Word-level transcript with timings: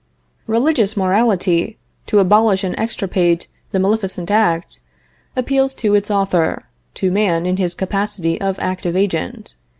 Religious 0.47 0.97
morality, 0.97 1.77
to 2.07 2.17
abolish 2.17 2.63
and 2.63 2.73
extirpate 2.79 3.47
the 3.69 3.77
maleficent 3.77 4.31
act, 4.31 4.79
appeals 5.35 5.75
to 5.75 5.93
its 5.93 6.09
author, 6.09 6.63
to 6.95 7.11
man 7.11 7.45
in 7.45 7.57
his 7.57 7.75
capacity 7.75 8.41
of 8.41 8.57
active 8.57 8.95
agent. 8.95 9.53